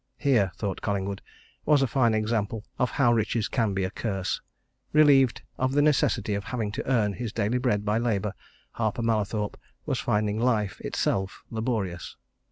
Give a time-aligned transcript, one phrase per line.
[0.17, 1.21] Here, thought Collingwood,
[1.63, 4.41] was a fine example of how riches can be a curse
[4.93, 8.33] relieved of the necessity of having to earn his daily bread by labour,
[8.71, 12.15] Harper Mallathorpe was finding life itself laborious.